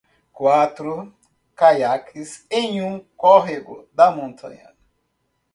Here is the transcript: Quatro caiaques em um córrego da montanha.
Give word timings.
Quatro 0.33 1.13
caiaques 1.55 2.47
em 2.49 2.81
um 2.81 3.01
córrego 3.15 3.87
da 3.93 4.09
montanha. 4.09 4.73